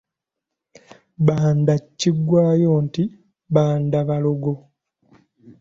Bbanda 1.19 1.73
kiggwaayo 1.99 2.73
nti 2.85 3.03
Bbandabalogo. 3.51 4.53